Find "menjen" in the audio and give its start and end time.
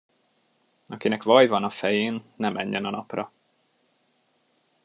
2.49-2.85